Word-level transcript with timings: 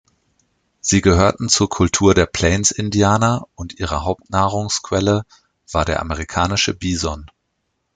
Sie 0.79 0.99
gehörten 1.01 1.47
zur 1.47 1.69
Kultur 1.69 2.15
der 2.15 2.25
Plains-Indianer 2.25 3.47
und 3.53 3.75
ihre 3.79 4.03
Hauptnahrungsquelle 4.03 5.27
war 5.71 5.85
der 5.85 5.99
Amerikanische 5.99 6.73
Bison. 6.73 7.27